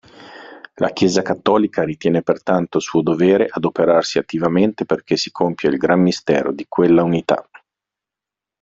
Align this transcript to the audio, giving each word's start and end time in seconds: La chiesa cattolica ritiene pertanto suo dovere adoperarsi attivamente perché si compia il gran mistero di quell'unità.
La 0.77 0.89
chiesa 0.93 1.21
cattolica 1.21 1.83
ritiene 1.83 2.23
pertanto 2.23 2.79
suo 2.79 3.03
dovere 3.03 3.45
adoperarsi 3.47 4.17
attivamente 4.17 4.83
perché 4.83 5.15
si 5.15 5.29
compia 5.29 5.69
il 5.69 5.77
gran 5.77 6.01
mistero 6.01 6.51
di 6.51 6.65
quell'unità. 6.67 7.47